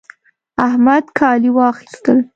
[0.67, 2.17] احمد کالي واخيستل